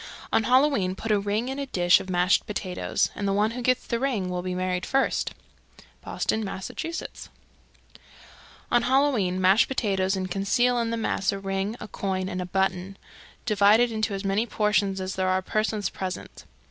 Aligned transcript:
_315. 0.33 0.35
On 0.35 0.49
Halloween 0.51 0.95
put 0.95 1.11
a 1.11 1.19
ring 1.19 1.47
in 1.47 1.59
a 1.59 1.67
dish 1.67 1.99
of 1.99 2.09
mashed 2.09 2.47
potatoes, 2.47 3.11
and 3.13 3.27
the 3.27 3.31
one 3.33 3.51
who 3.51 3.61
gets 3.61 3.85
the 3.85 3.99
ring 3.99 4.29
will 4.29 4.41
be 4.41 4.55
married 4.55 4.83
first. 4.83 5.35
Boston, 6.03 6.43
Mass. 6.43 6.69
316. 6.75 7.31
On 8.71 8.81
Halloween 8.81 9.39
mash 9.39 9.67
potatoes 9.67 10.15
and 10.15 10.31
conceal 10.31 10.79
in 10.79 10.89
the 10.89 10.97
mass 10.97 11.31
a 11.31 11.37
ring, 11.37 11.75
a 11.79 11.87
coin, 11.87 12.29
and 12.29 12.41
a 12.41 12.47
button. 12.47 12.97
Divide 13.45 13.79
it 13.79 13.91
into 13.91 14.15
as 14.15 14.25
many 14.25 14.47
portions 14.47 14.99
as 14.99 15.13
there 15.13 15.29
are 15.29 15.43
persons 15.43 15.91
present. 15.91 16.45